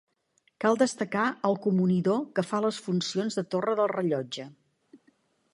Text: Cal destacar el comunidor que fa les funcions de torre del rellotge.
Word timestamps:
Cal 0.63 0.79
destacar 0.81 1.25
el 1.49 1.57
comunidor 1.67 2.19
que 2.39 2.45
fa 2.53 2.63
les 2.67 2.81
funcions 2.89 3.41
de 3.41 3.47
torre 3.55 3.79
del 3.81 3.93
rellotge. 3.97 4.49